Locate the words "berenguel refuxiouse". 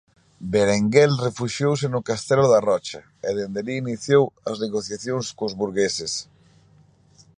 0.51-1.85